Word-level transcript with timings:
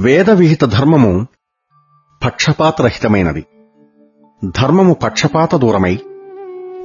వేదవిహిత 0.00 0.64
ధర్మము 0.64 1.26
పక్షపాతరహితమైనది. 2.24 3.44
ధర్మము 4.44 4.94
పక్షపాత 4.94 5.56
దూరమై 5.56 5.98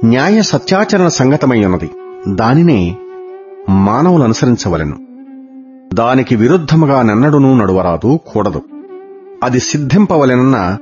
న్యాయ 0.04 0.42
సత్యాచరణ 0.42 1.08
సంగతమై 1.08 1.64
ఉన్నది. 1.64 1.90
దానినే 2.28 2.96
మానవులు 3.68 4.22
అనుసరించవలెను. 4.22 4.98
దానికి 5.94 6.36
విరుద్ధముగా 6.36 7.02
నన్నడునూ 7.02 7.56
నడువరాదు 7.56 8.20
కూడదు. 8.32 8.62
అది 9.42 9.60
సిద్ధింపవలెనన్న 9.60 10.78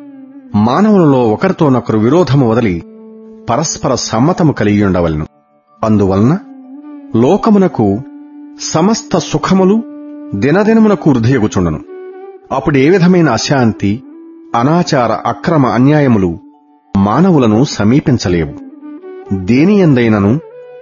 మానవులలో 0.54 1.28
ఒకరితోనొకరు 1.28 1.98
విరోధము 1.98 2.50
వదిలి 2.50 2.82
పరస్పర 3.50 3.94
సమ్మతము 3.94 4.52
కలిగియుండవలను. 4.52 5.26
అందువలన 5.84 6.38
లోకమునకు 7.16 7.98
సమస్త 8.60 9.18
సుఖములు 9.18 9.82
దినదినమునకు 10.34 11.10
వృద్ధియగుచుండను. 11.10 11.93
అప్పుడు 12.52 12.78
ఏ 12.78 12.90
విధమైన 12.90 13.28
అశాంతి 13.30 14.02
అనాచార 14.54 15.12
అక్రమ 15.12 15.66
అన్యాయములు 15.66 16.38
మానవులను 16.96 17.64
సమీపించలేవు. 17.64 18.52
దేని 19.32 19.78
ఎందైనను 19.78 20.40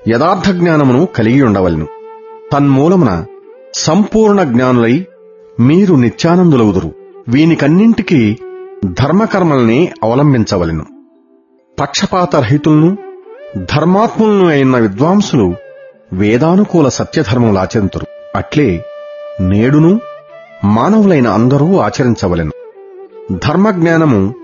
యథార్థ 0.08 0.50
జ్ఞానమును 0.50 1.06
కలిగి 1.06 1.42
ఉండవలను 1.42 1.86
తన్మూలమున 2.52 3.24
సంపూర్ణ 3.74 4.42
జ్ఞానులై 4.42 5.06
మీరు 5.60 5.94
నిత్యానందులవుదురు 5.94 6.92
వీనికన్నింటికీ 7.28 8.38
ధర్మకర్మల్ని 8.84 9.90
అవలంబించవలెను. 10.02 10.84
పక్షపాతరహితులను 11.80 12.96
ధర్మాత్ములను 13.56 14.48
అయిన 14.48 14.78
విద్వాంసులు 14.78 15.54
వేదానుకూల 16.12 16.88
సత్యధర్మములాచరింతురు 16.88 18.06
అట్లే 18.36 18.84
నేడును 19.40 20.00
మానవులైన 20.64 21.28
అందరూ 21.28 21.78
ఆచరించవలెను. 21.78 22.52
ధర్మజ్ఞానము 23.32 24.34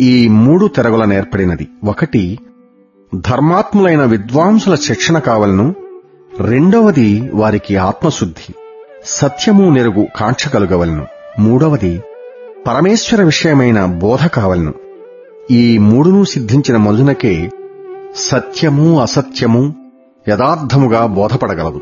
ఈ 0.00 0.28
మూడు 0.28 0.66
తెరగుల 0.66 1.04
నేర్పడినది 1.04 1.68
ఒకటి 1.84 2.38
ధర్మాత్ములైన 3.14 4.04
విద్వాంసుల 4.04 4.74
శిక్షణ 4.74 5.18
కావలను. 5.18 5.74
రెండవది 6.40 7.30
వారికి 7.34 7.76
ఆత్మశుద్ధి 7.76 8.54
సత్యము 9.04 9.70
నెరుగు 9.70 10.06
కాంక్ష 10.16 10.48
కలుగవలను. 10.48 11.06
మూడవది 11.38 12.02
పరమేశ్వర 12.66 13.22
విషయమైన 13.22 13.84
బోధ 13.84 14.26
కావలను. 14.26 14.74
ఈ 15.50 15.78
మూడును 15.78 16.24
సిద్ధించిన 16.24 16.76
మధునకే 16.76 17.50
సత్యము 18.16 19.02
అసత్యము 19.02 19.74
యథార్థముగా 20.28 21.06
బోధపడగలదు. 21.06 21.80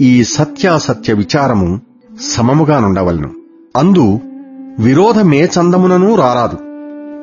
ఈ 0.00 0.24
సత్యాసత్య 0.24 1.12
విచారము 1.12 1.80
సమముగానుండవలను. 2.20 3.30
అందు 3.76 4.20
విరోధమే 4.78 5.44
చందమునను 5.44 6.14
రారాదు. 6.14 6.56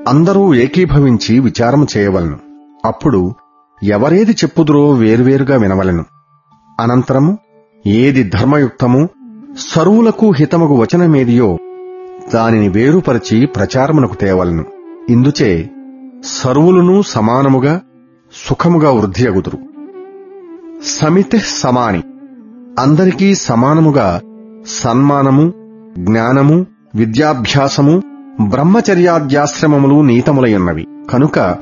అందరూ 0.10 0.56
ఏకీభవించి 0.56 1.40
విచారము 1.40 1.88
చేయవలను. 1.98 2.38
అప్పుడు 2.86 3.34
ఎవరేది 3.84 4.32
చెప్పుదురో 4.32 4.92
వేరువేరుగా 4.92 5.58
వినవలెను. 5.58 6.06
అనంతరము 6.80 7.38
ఏది 7.88 8.24
ధర్మయుక్తము 8.24 9.10
సరువులకు 9.58 10.32
హితముగు 10.32 10.76
వచనమేదియో 10.76 11.58
దానిని 12.34 12.70
వేరుపరిచి 12.70 13.46
ప్రచారమునకు 13.46 14.16
తేవలను. 14.16 14.66
ఇందుచే 15.10 15.70
సరువులను 16.26 17.02
సమానముగా 17.02 17.82
సుఖముగా 18.48 18.92
వృద్ధియగుదురు. 18.92 19.58
సమితి 20.86 21.38
సమాని. 21.38 22.04
అందరికీ 22.80 23.36
సమానముగా 23.36 24.22
సన్మానము 24.68 25.54
జ్ఞానము 25.98 26.66
విద్యాభ్యాసము 26.96 28.04
బ్రహ్మచర్యాద్యాశ్రమములు 28.42 30.02
నీతములయున్నవి. 30.02 30.88
కనుక 31.10 31.58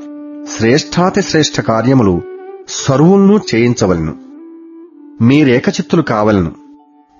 శ్రేష్టాతి 0.56 1.22
శ్రేష్ఠ 1.22 1.60
కార్యములు 1.60 2.22
సర్వులను 2.68 3.40
చేయించవలను. 3.54 4.14
మీరేకచిత్తులు 5.22 6.02
కావలను. 6.02 6.52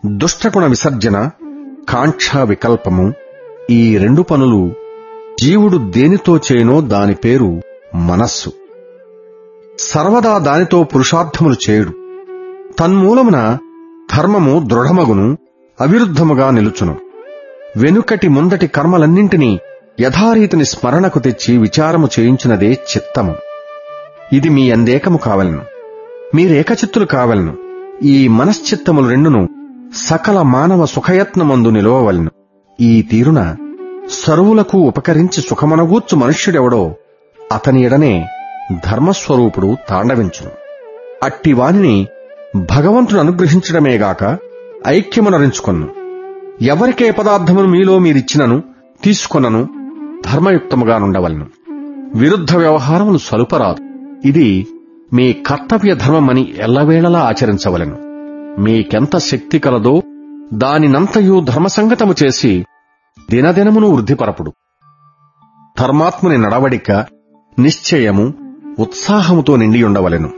దుష్టగుణ 0.07 0.65
విసర్జన 0.65 1.31
కాంక్ష 1.89 2.37
వికల్పము 2.37 3.13
ఈ 3.71 3.99
రెండు 3.99 4.23
పనులు 4.23 4.73
జీవుడు 5.43 5.77
దేనితో 5.77 6.37
చేయనో 6.37 6.81
దాని 6.81 7.15
పేరు 7.15 7.61
మనస్సు. 7.95 8.53
సర్వదా 9.79 10.39
దానితో 10.39 10.83
పురుషార్థములు 10.85 11.71
చేయుడు. 11.71 11.93
తన్మూలమున 12.79 13.59
ధర్మము 14.17 14.69
దృఢమగును. 14.69 15.37
అవిరుద్ధముగా 15.81 16.51
నిలుచును. 16.51 16.97
వెనుకటి 17.77 18.29
ముందటి 18.29 18.67
కర్మలన్నింటినీ 18.67 19.59
యథారీతిని 20.01 20.65
స్మరణకు 20.65 21.19
తెచ్చి 21.19 21.59
విచారము 21.59 22.09
చేయించినదే 22.21 22.71
చిత్తము. 22.71 23.35
ఇది 24.33 24.49
మీ 24.49 24.71
అందేకము 24.71 25.19
కావలను. 25.19 25.63
మీరేకచిత్తులు 26.35 27.05
కావలను. 27.05 27.57
ఈ 28.03 28.29
మనశ్చిత్తములు 28.29 29.09
రెండును 29.09 29.49
సకల 29.97 30.43
మానవ 30.43 30.87
సుఖయత్నమందు 30.87 31.69
నిలవవలను. 31.69 32.31
ఈ 32.81 33.03
తీరున 33.03 33.57
సరువులకు 34.11 34.79
ఉపకరించి 34.79 35.41
సుఖమనగూర్చు 35.41 36.17
మనుష్యుడెవడో 36.17 36.95
అతని 37.53 37.83
ఎడనే 37.83 38.27
ధర్మస్వరూపుడు 38.91 39.77
తాండవించును. 39.89 40.51
అట్టివానిని 41.25 42.07
భగవంతుడు 42.57 43.21
అనుగ్రహించడమేగాక 43.21 44.48
ఐక్యమునరించుకొన్ను. 44.87 45.89
ఎవరికే 46.63 47.11
పదార్థమును 47.11 47.69
మీలో 47.69 47.99
మీరిచ్చినను 47.99 48.63
తీసుకొనను 49.05 49.69
ధర్మయుక్తముగా 50.25 50.99
నుండవలను 50.99 51.47
విరుద్ధ 52.15 52.57
వ్యవహారములు 52.57 53.19
సలుపరాదు. 53.19 53.83
ఇది 54.29 54.67
మీ 55.13 55.33
కర్తవ్య 55.33 55.95
ధర్మమని 55.95 56.55
ఎల్లవేళలా 56.59 57.19
ఆచరించవలెను. 57.19 57.97
మీకెంత 58.61 59.19
శక్తి 59.19 59.59
కలదో 59.59 60.03
దానినంతయు 60.55 61.41
ధర్మసంగతము 61.41 62.15
చేసి 62.25 62.65
దినదినమును 63.31 63.89
వృద్ధిపరపుడు. 63.89 64.53
ధర్మాత్ముని 65.81 66.39
నడవడిక 66.39 66.91
నిశ్చయము 67.59 68.35
ఉత్సాహముతో 68.79 69.57
నిండియుండవలెను. 69.57 70.31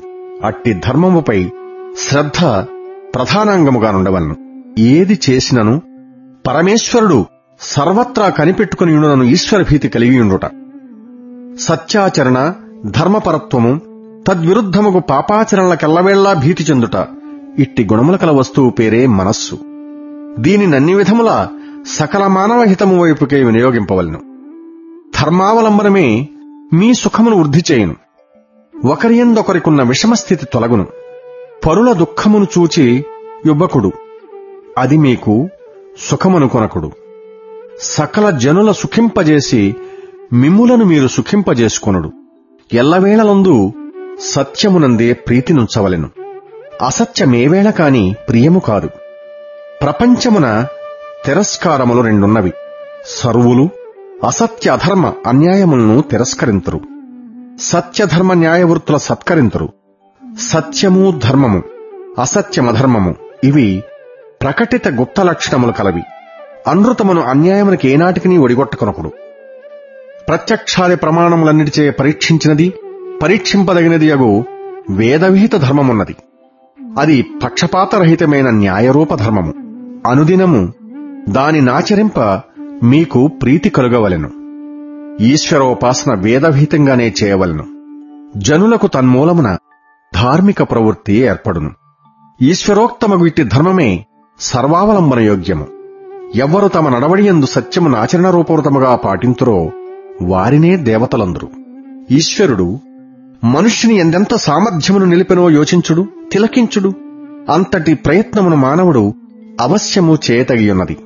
అట్టి 0.45 0.73
ధర్మముపై 0.73 1.51
శ్రద్ధ 1.99 2.65
ప్రధానాంగముగానుండవలను 3.15 4.37
ఏది 4.79 5.19
చేసినను 5.31 5.83
పరమేశ్వరుడు 6.47 7.27
సర్వత్రా 7.61 8.29
కనిపెట్టుకుని 8.29 8.95
ఉండునను 8.95 9.25
ఈశ్వరభీతి 9.25 9.89
కలిగియుండుట. 9.89 10.41
సత్యాచరణ 11.61 12.55
ధర్మపరత్వము 12.87 13.81
తద్విరుద్ధముకు 14.29 14.99
పాపాచరణలకెల్లవేళ్ళా 14.99 16.33
భీతి 16.33 16.65
చెందుట 16.65 17.07
ఇట్టి 17.59 17.85
గుణముల 17.85 18.17
కల 18.17 18.31
వస్తువు 18.31 18.71
పేరే 18.71 19.07
మనస్సు. 19.07 19.59
దీనినన్ని 20.39 20.95
విధముల 20.95 21.49
సకల 21.89 22.27
మానవ 22.27 22.63
హితము 22.63 23.03
వైపుకే 23.03 23.45
వినియోగింపవలను. 23.45 24.21
ధర్మావలంబనమే 25.21 26.29
మీ 26.73 26.95
సుఖమును 26.95 27.37
వృద్ధి 27.37 27.63
చేయును. 27.73 27.97
ఒకరియందొకరికున్న 28.87 29.83
విషమస్థితి 29.83 30.47
తొలగును. 30.53 30.87
పరుల 31.67 31.93
దుఃఖమును 31.93 32.47
చూచి 32.59 33.05
యుబ్బకుడు. 33.47 33.93
అది 34.79 34.97
మీకు 34.97 35.49
సుఖమును 35.99 36.49
కొనకుడు. 36.49 36.91
సకల 37.81 38.31
జనుల 38.31 38.73
సుఖింపజేసి 38.73 39.77
మిమ్ములను 40.33 40.85
మీరు 40.85 41.09
సుఖింపజేసుకొనుడు. 41.09 42.13
ఎల్లవేళలందు 42.73 43.73
సత్యమునందే 44.21 45.13
ప్రీతినుంచవలెను. 45.13 46.11
అసత్యమేవేళ 46.87 47.71
కాని 47.71 48.15
ప్రియము 48.29 48.61
కాదు. 48.61 48.89
ప్రపంచమున 49.83 50.67
తిరస్కారములు 51.27 52.03
రెండున్నవి. 52.03 52.53
సర్వులు 53.07 53.69
అసత్య 54.27 54.71
అధర్మ 54.71 55.13
అన్యాయములను 55.27 56.01
తిరస్కరింతురు. 56.01 56.81
సత్యధర్మ 57.61 58.33
న్యాయవృత్తుల 58.33 58.97
సత్కరింతురు. 58.97 59.69
సత్యము 60.39 61.21
ధర్మము 61.25 61.63
అసత్యమధర్మము. 62.19 63.15
ఇవి 63.45 63.83
ప్రకటిత 64.43 64.89
గుప్త 64.89 65.21
లక్షణములు 65.21 65.73
కలవి. 65.73 66.03
అనృతమును 66.69 67.23
అన్యాయమునికి 67.23 67.89
ఏనాటికి 67.89 68.37
ఒడిగొట్టకొనకుడు 68.37 69.09
ప్రత్యక్షాది 70.29 70.97
ప్రమాణములన్నిటిచే 70.97 71.91
పరీక్షించినది 71.91 72.73
పరీక్షింపదగినది 73.23 74.13
అగు 74.13 74.45
వేదవిహిత 74.91 75.57
ధర్మమున్నది. 75.57 76.17
అది 76.99 77.23
పక్షపాతరహితమైన 77.23 78.51
న్యాయరూప 78.51 79.15
ధర్మము. 79.15 79.55
అనుదినము 80.07 80.73
దాని 81.29 81.61
నాచరింప 81.61 82.21
మీకు 82.83 83.27
ప్రీతి 83.27 83.71
కలుగవలెను. 83.71 84.31
ఈశ్వరోపాసన 85.21 86.15
వేదవిహితంగానే 86.15 87.15
చేయవలెను. 87.25 87.67
జనులకు 88.37 88.87
తన్మూలమున 88.87 89.57
ధార్మిక 90.15 90.63
ప్రవృత్తి 90.63 91.13
ఏర్పడును. 91.13 91.71
ఈశ్వరోక్తమగు 92.43 93.27
ఇట్టి 93.27 93.43
ధర్మమే 93.45 94.05
సర్వావలంబన 94.41 95.19
యోగ్యము 95.19 95.67
ఎవ్వరు 96.35 96.69
తమ 96.69 96.89
నడవడియందు 96.89 97.47
సత్యమును 97.47 97.97
ఆచరణ 97.97 98.31
రూపవృతముగా 98.31 98.97
పాటింతురో 98.97 99.71
వారినే 100.23 100.77
దేవతలందరు. 100.77 101.49
ఈశ్వరుడు 102.11 102.79
మనుష్యుని 103.45 103.97
ఎందెంత 103.97 104.35
సామర్థ్యమును 104.35 105.05
నిలిపెనో 105.05 105.51
యోచించుడు 105.51 106.07
తిలకించుడు 106.33 106.91
అంతటి 107.51 107.95
ప్రయత్నమును 107.95 108.57
మానవుడు 108.57 109.15
అవశ్యము 109.61 110.19
చేయతగియున్నది 110.27 110.97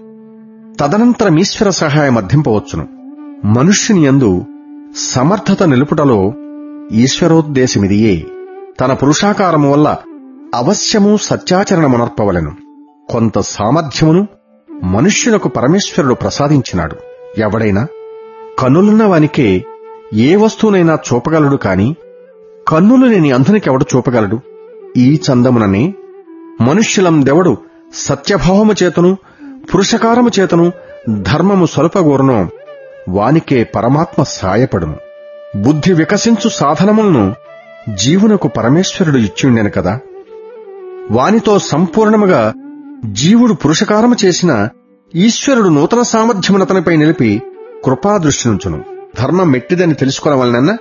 తదనంతరం 0.81 1.39
ఈశ్వర 1.39 1.71
సహాయం 1.71 2.17
అర్థింపవచ్చును 2.19 2.87
మనుష్యుని 3.47 4.05
యందు 4.07 4.31
సమర్థత 4.97 5.63
నిలుపుటలో 5.63 6.21
ఈశ్వరోద్దేశమిదియే. 6.93 8.17
తన 8.81 8.93
పురుషాకారము 8.93 9.73
వల్ల 9.73 9.97
అవశ్యము 10.55 11.17
సత్యాచరణమునర్పవలను. 11.17 12.53
కొంత 13.13 13.39
సామర్థ్యమును 13.39 14.29
మనుష్యులకు 14.83 15.49
పరమేశ్వరుడు 15.49 16.15
ప్రసాదించినాడు. 16.15 16.97
ఎవడైనా 17.39 17.87
కన్నులున్న 18.59 19.05
వానికే 19.05 19.65
ఏ 20.15 20.37
వస్తువునైనా 20.37 20.95
చూపగలడు 20.95 21.57
కాని 21.57 21.97
కన్నులు 22.69 23.07
లేని 23.07 23.33
అంధునికెవడు 23.33 23.87
చూపగలడు? 23.97 24.41
ఈ 24.97 25.21
చందముననే 25.31 25.95
మనుష్యులందెవడు 26.61 27.57
సత్యభావము 27.95 28.75
చేతను 28.83 29.17
పురుషకారము 29.75 30.31
చేతను 30.41 30.73
ధర్మము 31.09 31.67
సొలపగోరునో 31.67 32.49
వానికే 33.09 33.65
పరమాత్మ 33.65 34.23
సాయపడును. 34.23 34.97
బుద్ధి 35.57 35.93
వికసించు 35.93 36.49
సాధనములను 36.49 37.35
జీవునకు 37.89 38.49
పరమేశ్వరుడు 38.49 39.17
ఇచ్చిండెను 39.17 39.71
కదా. 39.71 39.99
వానితో 41.11 41.59
సంపూర్ణముగా 41.59 42.53
జీవుడు 43.05 43.53
పురుషకారము 43.53 44.17
చేసిన 44.25 44.69
ఈశ్వరుడు 45.15 45.69
నూతన 45.69 46.03
సామర్థ్యమునతనిపై 46.03 46.97
నిలిపి 46.97 47.43
కృపాదృష్టినుంచును. 47.85 48.85
ధర్మం 49.19 49.51
మెట్టిదని 49.51 49.95
తెలుసుకొనవలనన్న 49.95 50.77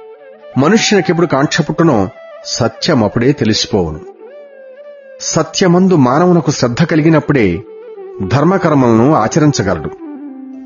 మనుష్యునికెప్పుడు 0.58 1.28
కాంక్ష 1.28 1.62
పుట్టునో 1.62 2.10
సత్యమప్పుడే 2.46 3.32
తెలిసిపోవును. 3.32 4.00
సత్యమందు 5.22 5.96
మానవునకు 5.96 6.52
శ్రద్ధ 6.52 6.84
కలిగినప్పుడే 6.84 7.64
ధర్మకర్మలను 8.28 9.14
ఆచరించగలడు. 9.14 9.90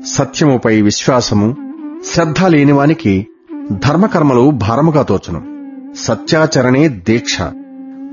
సత్యముపై 0.06 0.80
విశ్వాసము 0.80 1.56
శ్రద్ధ 2.04 2.44
లేనివానికి 2.44 3.26
ధర్మకర్మలు 3.72 4.50
భారముగా 4.50 5.02
తోచును. 5.02 5.57
సత్యాచరణే 5.96 6.88
దీక్ష. 6.88 7.38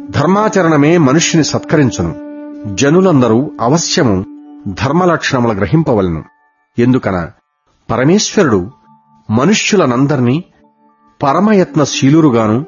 ధర్మాచరణమే 0.10 0.98
మనుష్యుని 0.98 1.44
సత్కరించును. 1.44 2.16
జనులందరూ 2.75 3.51
అవశ్యము 3.62 4.25
ధర్మలక్షణముల 4.68 5.57
గ్రహింపవలను. 5.57 6.24
ఎందుకన 6.80 7.31
పరమేశ్వరుడు 7.92 8.72
మనుష్యులనందర్నీ 9.31 10.44
పరమయత్నశీలురుగాను 11.24 12.66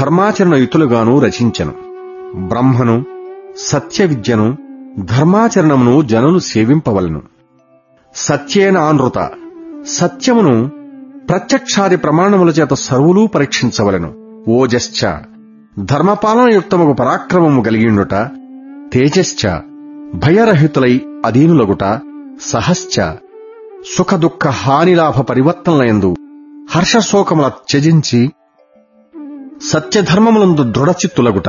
ధర్మాచరణయుతులుగాను 0.00 1.20
రచించెను. 1.20 1.72
బ్రహ్మను 2.34 3.04
సత్య 3.56 4.04
విద్యను 4.04 4.56
ధర్మాచరణమును 4.98 6.02
జనులు 6.02 6.38
సేవింపవలను. 6.38 7.22
సత్యేనానృత 8.14 9.30
సత్యమును 9.86 10.70
ప్రత్యక్షాది 11.28 11.96
ప్రమాణముల 11.96 12.48
చేత 12.48 12.74
సర్వులూ 12.74 13.26
పరీక్షించవలను. 13.26 14.17
ఓజశ్చ. 14.48 15.12
ధర్మపాలనయుక్తముకు 15.78 16.92
పరాక్రమము 16.92 17.62
కలిగిండుట 17.62 18.14
తేజశ్చ. 18.92 19.48
భయరహితులై 20.14 21.00
అధీనులగుట 21.26 22.00
సహశ్చ. 22.40 23.12
సుఖదుఃఖ 23.96 24.48
హానిలాభ 24.48 25.20
పరివర్తనలయందు 25.20 26.16
హర్షశోకముల 26.70 27.50
త్యజించి 27.68 28.30
సత్యధర్మములందు 29.62 30.62
దృఢచిత్తులగుట 30.62 31.48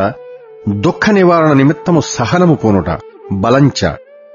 దుఃఖ 0.69 1.09
నివారణ 1.09 1.53
నిమిత్తము 1.53 2.01
సహనము 2.05 2.55
పోనుట 2.55 2.99
బలంచ. 3.31 3.93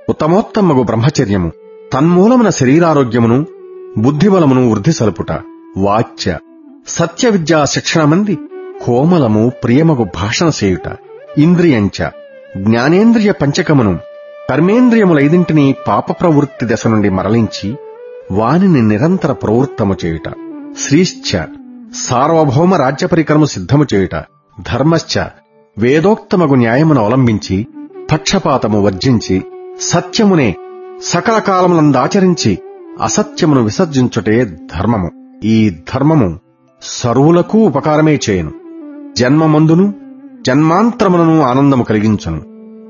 ఉత్తమోత్తమగు 0.09 0.83
బ్రహ్మచర్యము 0.83 1.53
తన్మూలమున 1.93 2.49
శరీరారోగ్యమును 2.49 3.47
బుద్ధిబలమును 3.99 4.71
వృద్ధి 4.71 4.93
సలుపుట 4.93 5.33
వాచ్య. 5.77 6.39
సత్య 6.87 7.29
విద్యా 7.29 7.65
శిక్షణమంది 7.65 8.39
కోమలము 8.83 9.53
ప్రియమగు 9.65 10.05
భాషణ 10.15 10.51
చేయుట 10.65 10.89
ఇంద్రియంచ 11.39 11.99
జ్ఞానేంద్రియ 12.57 13.33
పంచకమును 13.33 13.99
కర్మేంద్రియములైదింటిని 14.51 15.75
పాప 15.89 16.13
ప్రవృత్తి 16.13 16.67
దశ 16.67 16.87
నుండి 16.87 17.11
మరలించి 17.11 17.77
వానిని 18.33 18.83
నిరంతర 18.83 19.33
ప్రవృత్తము 19.33 19.97
చేయుట 20.05 20.29
శ్రీశ్చ 20.79 21.31
సార్వభౌమ 22.07 22.75
రాజ్య 22.75 23.07
పరికరము 23.07 23.45
సిద్ధము 23.45 23.87
చేయుట 23.95 24.17
ధర్మశ్చ 24.63 25.15
వేదోక్తమగు 25.79 26.55
న్యాయమును 26.55 27.01
అవలంబించి 27.01 27.67
పక్షపాతము 28.13 28.81
వర్జించి 28.81 29.43
సత్యమునే 29.81 30.55
సకల 31.03 31.39
కాలములందాచరించి 31.39 32.59
అసత్యమును 33.03 33.63
విసర్జించుటే 33.63 34.45
ధర్మము. 34.45 35.09
ఈ 35.45 35.71
ధర్మము 35.95 36.29
సర్వులకు 36.83 37.59
ఉపకారమే 37.59 38.21
చేయను. 38.31 38.53
జన్మమందును 39.17 39.95
జన్మాంతరములను 40.47 41.43
ఆనందము 41.43 41.85
కలిగించను. 41.85 42.41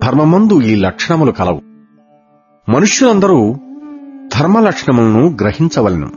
ధర్మమందు 0.04 0.60
ఈ 0.60 0.74
లక్షణములు 0.74 1.32
కలవు. 1.32 1.60
మనుష్యులందరూ 2.70 3.56
ధర్మ 4.38 4.60
లక్షణములను 4.60 5.36
గ్రహించవలను. 5.40 6.10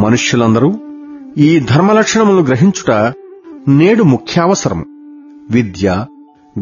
మనుష్యులందరూ 0.00 0.74
ఈ 1.38 1.58
ధర్మ 1.58 1.92
లక్షణములను 1.92 2.42
గ్రహించుట 2.42 3.14
నేడు 3.68 4.02
ముఖ్యావసరము. 4.02 4.84
విద్య 5.50 6.06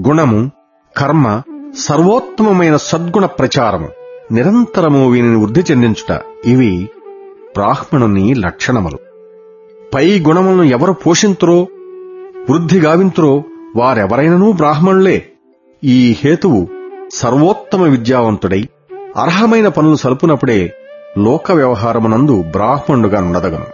గుణము 0.08 0.50
కర్మ 0.96 1.42
సర్వోత్తమమైన 1.78 2.76
సద్గుణ 2.76 3.26
ప్రచారము. 3.26 3.88
నిరంతరము 4.32 5.10
వీనిని 5.10 5.36
వృద్ధి 5.36 5.60
చెందించుట 5.60 6.20
ఇవి 6.46 6.88
బ్రాహ్మణుని 7.54 8.34
లక్షణములు. 8.34 8.98
పై 9.94 10.20
గుణములను 10.20 10.62
ఎవరు 10.62 10.92
పోషింతురో 10.92 11.66
వృద్ధి 12.50 12.80
గావింతురో 12.80 13.32
వారెవరైననూ 13.76 14.52
బ్రాహ్మణులే. 14.52 15.16
ఈ 15.82 16.16
హేతువు 16.20 16.60
సర్వోత్తమ 17.12 17.82
విద్యావంతుడై 17.82 18.68
అర్హమైన 19.16 19.68
పనులు 19.68 19.96
సలుపునప్పుడే 19.96 20.58
లోక 21.18 21.52
వ్యవహారమునందు 21.52 22.42
బ్రాహ్మణుడుగా 22.42 23.20
నుండదగను 23.20 23.68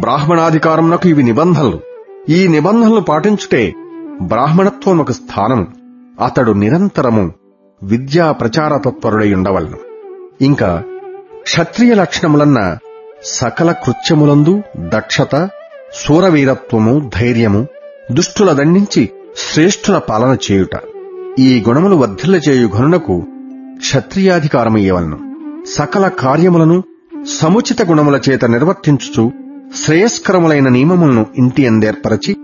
బ్రాహ్మణాధికారమునకు 0.00 1.08
ఇవి 1.08 1.22
నిబంధనలు. 1.22 1.78
ఈ 2.28 2.48
నిబంధనలు 2.48 3.00
పాటించుటే 3.00 3.62
బ్రాహ్మణత్వం 4.22 4.98
ఒక 4.98 5.10
స్థానం 5.10 5.60
అతడు 6.20 6.52
నిరంతరము 6.52 7.24
విద్యా 7.82 8.32
ప్రచార 8.32 8.76
తత్పరుడై 8.76 9.34
ఉండవలను 9.34 9.78
ఇంకా 10.40 10.70
క్షత్రియ 11.42 11.94
లక్షణములన్న 11.94 12.60
సకల 13.24 13.72
కృత్యములందు 13.84 14.54
దక్షత 14.88 15.34
శూరవీరత్వము 15.94 17.10
ధైర్యము 17.14 17.60
దుష్టుల 18.12 18.52
దండించి 18.52 19.10
శ్రేష్ఠుల 19.36 19.98
పాలన 19.98 20.36
చేయుట. 20.50 20.76
ఈ 21.38 21.64
గుణములు 21.68 21.96
వర్ధిల్ల 21.96 22.36
చేయు 22.36 22.68
ఘనునకు 22.68 23.24
క్షత్రియాధికారమయ్యవలను. 23.78 25.18
సకల 25.68 26.08
కార్యములను 26.08 26.82
సముచిత 27.28 27.82
గుణముల 27.82 28.20
చేత 28.30 28.44
నిర్వర్తించుచు 28.44 29.32
శ్రేయస్కరములైన 29.74 30.68
నియమములను 30.68 31.26
ఇంటి 31.36 31.66
అందేర్పరచి 31.66 32.36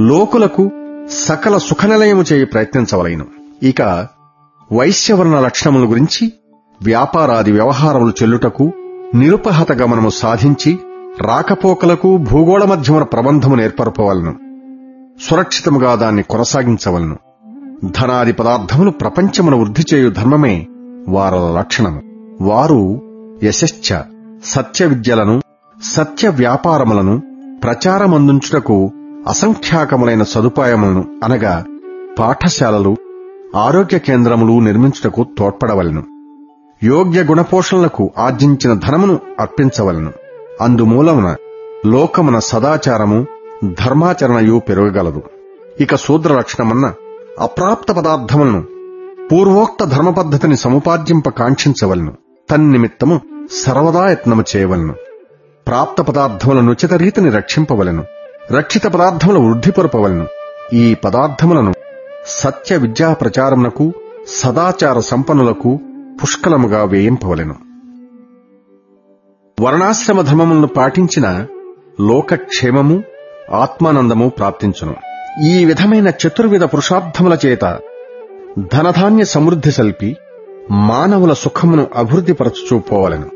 లోకులకు 0.00 0.70
సకల 1.10 1.58
సుఖనిలయము 1.58 2.24
చేయి 2.32 2.46
ప్రయత్నించవలైను. 2.46 3.26
ఇక 3.62 4.06
వైశ్యవర్ణ 4.72 5.40
లక్షణముల 5.40 5.90
గురించి 5.90 6.32
వ్యాపారాది 6.82 7.52
వ్యవహారములు 7.52 8.12
చెల్లుటకు 8.22 8.72
నిరుపహత 9.14 9.72
గమనము 9.72 10.08
సాధించి 10.08 10.78
రాకపోకలకు 11.20 12.16
భూగోళ 12.16 12.64
మధ్యమున 12.64 13.02
ప్రబంధము 13.02 13.54
నేర్పరపవలను 13.54 14.49
సురక్షితముగా 15.20 15.94
దాన్ని 15.94 16.22
కొనసాగించవలను. 16.22 17.16
ధనాది 17.84 18.32
పదార్థములు 18.32 18.90
ప్రపంచమును 18.90 19.60
వృద్ధి 19.60 19.84
చేయు 19.94 20.10
ధర్మమే 20.10 20.66
వారల 21.08 21.54
లక్షణము. 21.58 22.02
వారు 22.40 23.02
యశశ్చ 23.42 23.94
సత్య 24.44 24.86
విద్యలను 24.86 25.42
సత్య 25.82 26.28
వ్యాపారములను 26.28 27.22
ప్రచారమందించుటకు 27.62 28.90
అసంఖ్యాకములైన 29.28 30.22
సదుపాయములను 30.22 31.20
అనగా 31.24 31.64
పాఠశాలలు 32.18 32.96
ఆరోగ్య 33.56 33.98
కేంద్రములు 33.98 34.60
నిర్మించుటకు 34.60 35.26
తోడ్పడవలను. 35.38 36.02
యోగ్య 36.82 37.22
గుణపోషణలకు 37.22 38.10
ఆర్జించిన 38.18 38.74
ధనమును 38.74 39.18
అర్పించవలను. 39.40 40.12
అందుమూలమున 40.60 41.36
లోకమున 41.86 42.38
సదాచారము 42.38 43.26
ధర్మాచరణయు 43.64 44.58
పెరగగలదు. 44.58 45.22
ఇక 45.80 45.94
శూద్ర 45.94 46.34
లక్షణమన్న 46.34 46.94
అప్రాప్త 47.40 47.92
పదార్థములను 47.92 48.64
పూర్వోక్త 49.32 49.84
ధర్మ 49.84 50.10
పద్ధతిని 50.10 50.56
సముపార్జింప 50.56 51.28
కాంక్షించవలను. 51.28 52.12
తన్నిమిత్తము 52.50 53.20
సర్వదా 53.52 54.10
యత్నము 54.10 54.44
చేయవలను. 54.56 54.94
ప్రాప్త 55.66 56.02
పదార్థముల 56.02 56.60
నుచిత 56.60 56.94
రీతిని 56.94 57.30
రక్షింపవలను. 57.30 58.04
రక్షిత 58.52 58.86
పదార్థముల 58.86 59.38
వృద్ధిపరపవలను. 59.38 60.26
ఈ 60.72 60.94
పదార్థములను 60.94 61.72
సత్య 62.26 62.76
విద్యా 62.76 63.12
ప్రచారమునకు 63.12 63.92
సదాచార 64.28 65.00
సంపన్నులకు 65.00 65.78
పుష్కలముగా 66.22 66.84
వేయింపవలెను. 66.84 67.54
వర్ణాశ్రమ 69.60 70.20
ధర్మములను 70.20 70.66
పాటించిన 70.66 71.46
లోకక్షేమము 72.00 73.02
ఆత్మానందము 73.52 74.28
ప్రాప్తించును. 74.28 74.94
ఈ 75.44 75.64
విధమైన 75.64 76.08
చతుర్విధ 76.08 76.64
పురుషార్థముల 76.64 77.38
చేత 77.46 77.78
ధనధాన్య 78.72 79.24
సమృద్ధి 79.24 79.70
సల్పి 79.70 80.16
మానవుల 80.70 81.32
సుఖమును 81.32 81.86
అభివృద్ధిపరచుచూ 81.96 82.78
పోవలెను 82.78 83.30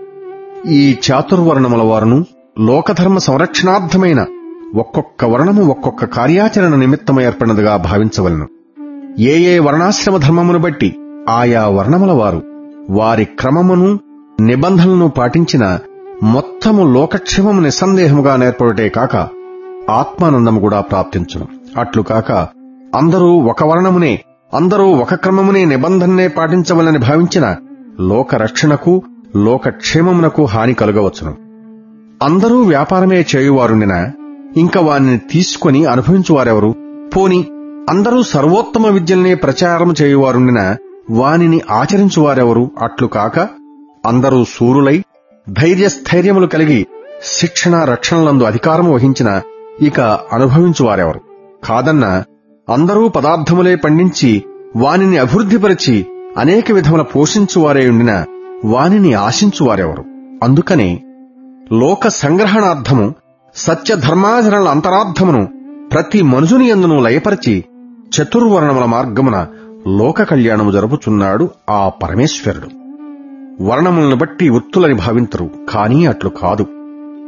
ఈ 0.69 0.97
చాతుర్వర్ణముల 1.11 1.83
వారును 1.83 2.25
లోకధర్మ 2.59 3.19
సంరక్షణార్థమైన 3.19 4.27
ఒక్కొక్క 4.75 5.25
వర్ణము 5.25 5.63
ఒక్కొక్క 5.65 6.05
కార్యాచరణ 6.05 6.75
నిమిత్తము 6.75 7.21
ఏర్పడినదిగా 7.21 7.77
భావించవలను. 7.77 8.49
ఏ 9.19 9.39
ఏ 9.39 9.59
వర్ణాశ్రమ 9.59 10.17
ధర్మమును 10.17 10.59
బట్టి 10.59 10.97
ఆయా 11.29 11.67
వర్ణముల 11.67 12.13
వారు 12.13 12.43
వారి 12.91 13.25
క్రమమును 13.25 14.01
నిబంధనలను 14.41 15.09
పాటించిన 15.09 15.79
మొత్తము 16.23 16.93
లోకక్షేమము 16.93 17.61
నిస్సందేహముగా 17.61 18.37
నేర్పడుటే 18.37 18.89
కాక 18.89 19.44
ఆత్మానందము 19.91 20.61
కూడా 20.61 20.81
ప్రాప్తించును. 20.81 21.49
అట్లు 21.77 22.03
కాక 22.03 22.33
అందరూ 22.95 23.33
ఒక 23.33 23.65
వర్ణమునే 23.65 24.21
అందరూ 24.55 24.85
ఒక 24.85 25.15
క్రమమునే 25.15 25.65
నిబంధననే 25.65 26.29
పాటించవలని 26.29 26.99
భావించిన 26.99 27.57
లోక 28.01 28.35
రక్షణకు 28.35 29.03
లోకక్షేమమునకు 29.37 30.45
హాని 30.45 30.75
కలుగవచ్చును. 30.75 31.35
అందరూ 32.23 32.63
వ్యాపారమే 32.63 33.27
చేయువారుండిన 33.37 34.11
ఇంక 34.57 34.79
వానిని 34.79 35.19
తీసుకుని 35.19 35.85
అనుభవించువారెవరు? 35.85 36.75
పోని 37.17 37.45
అందరూ 37.91 38.23
సర్వోత్తమ 38.23 38.87
విద్యల్నే 38.87 39.35
ప్రచారం 39.35 39.95
చేయువారుండిన 40.03 40.77
వానిని 41.11 41.61
ఆచరించువారెవరు? 41.71 42.71
అట్లు 42.83 43.07
కాక 43.07 43.39
అందరూ 44.07 44.45
సూరులై 44.45 45.03
ధైర్యస్థైర్యములు 45.49 46.47
కలిగి 46.47 46.87
శిక్షణ 47.25 47.85
రక్షణలందు 47.85 48.45
అధికారము 48.45 48.95
వహించిన 48.95 49.41
ఇక 49.83 50.01
అనుభవించువారెవరు? 50.01 51.21
కాదన్న 51.65 52.23
అందరూ 52.73 53.09
పదార్థములే 53.09 53.75
పండించి 53.75 54.45
వానిని 54.77 55.19
అభివృద్ధిపరిచి 55.19 56.07
అనేక 56.39 56.73
విధముల 56.73 57.03
పోషించువారే 57.03 57.89
ఉండిన 57.89 58.25
వానిని 58.65 59.15
ఆశించువారెవరు? 59.15 60.05
అందుకనే 60.43 61.03
లోక 61.73 62.09
సంగ్రహణార్థము 62.09 63.15
సత్యధర్మాచరణల 63.55 64.69
అంతరార్థమును 64.69 65.49
ప్రతి 65.93 66.23
మనుజుని 66.23 66.69
ఎందును 66.69 67.03
లయపరిచి 67.03 67.65
చతుర్వర్ణముల 68.19 68.85
మార్గమున 68.85 69.47
లోక 69.89 70.23
కళ్యాణము 70.23 70.71
జరుపుచున్నాడు 70.71 71.49
ఆ 71.71 71.89
పరమేశ్వరుడు. 72.03 72.69
వర్ణములను 73.63 74.17
బట్టి 74.17 74.49
వృత్తులని 74.49 74.95
భావింతరు 74.95 75.51
కానీ 75.71 76.07
అట్లు 76.07 76.31
కాదు. 76.31 76.67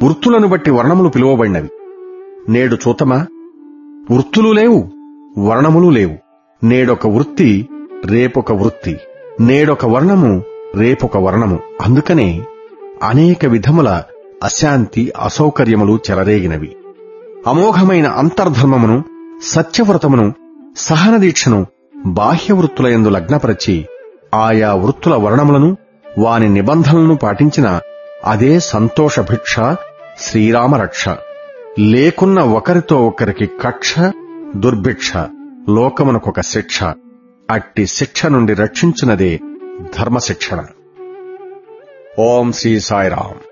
వృత్తులను 0.05 0.49
బట్టి 0.49 0.71
వర్ణములు 0.71 1.09
పిలువబడినవి. 1.09 1.69
నేడు 2.49 2.77
చూతమా? 2.77 3.27
వృత్తులు 4.11 4.53
లేవు 4.53 4.89
వర్ణములు 5.39 5.91
లేవు. 5.91 6.15
నేడొక 6.67 7.07
వృత్తి 7.07 7.69
రేపొక 8.07 8.53
వృత్తి. 8.53 8.99
నేడొక 9.41 9.87
వర్ణము 9.87 10.43
రేపొక 10.77 11.17
వర్ణము. 11.17 11.59
అందుకనే 11.81 12.43
అనేక 13.03 13.47
విధముల 13.47 14.03
అశాంతి 14.43 15.13
అసౌకర్యములు 15.23 15.99
చెలరేగినవి. 16.11 16.77
అమోఘమైన 17.47 18.07
అంతర్ధర్మమును 18.07 19.05
సత్యవ్రతమును 19.43 20.35
సహనదీక్షను 20.77 21.67
బాహ్య 22.07 22.55
వృత్తులయందు 22.55 23.09
లగ్నపరచి 23.09 23.87
ఆయా 24.35 24.75
వృత్తుల 24.75 25.15
వర్ణములను 25.15 25.77
వాని 26.19 26.49
నిబంధనలను 26.49 27.17
పాటించిన 27.17 27.81
అదే 28.25 28.59
సంతోషభిక్ష 28.59 29.57
శ్రీరామరక్ష. 30.19 31.09
లేకున్న 31.79 32.41
ఒకరితో 32.41 33.07
ఒకరికి 33.07 33.47
కక్ష 33.47 33.95
దుర్భిక్ష 34.57 35.13
లోకమునకొక 35.69 36.41
శిక్ష. 36.41 36.83
అట్టి 37.51 37.87
శిక్ష 37.87 38.27
నుండి 38.27 38.55
రక్షించినదే 38.55 39.41
ధర్మశిక్షణ 39.99 40.65
ఓం 42.19 42.53
శ్రీ 42.53 42.81
సాయిరాం 42.81 43.46